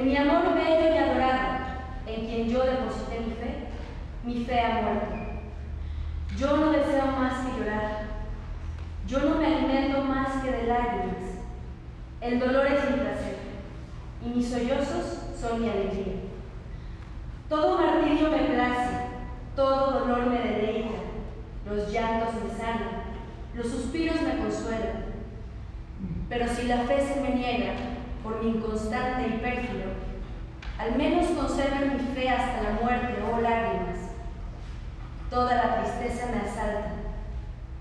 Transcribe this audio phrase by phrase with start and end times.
[0.00, 1.58] amor bello y adorado,
[2.06, 3.68] en quien yo deposité mi fe,
[4.24, 5.16] mi fe ha muerto.
[6.36, 8.02] Yo no deseo más que llorar.
[9.06, 11.42] Yo no me alimento más que de lágrimas.
[12.20, 13.36] El dolor es mi placer
[14.24, 16.14] y mis sollozos son mi alegría.
[17.48, 19.08] Todo martirio me place,
[19.54, 20.94] todo dolor me deleita,
[21.68, 23.02] los llantos me sanan,
[23.54, 25.04] los suspiros me consuelan.
[26.28, 27.74] Pero si la fe se me niega
[28.22, 29.81] por mi inconstante y pérfido,
[30.82, 33.98] al menos conserven mi fe hasta la muerte, oh lágrimas.
[35.30, 36.90] Toda la tristeza me asalta,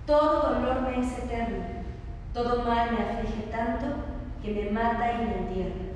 [0.06, 1.64] todo dolor me es eterno,
[2.34, 3.88] todo mal me aflige tanto
[4.44, 5.92] que me mata y me entierra.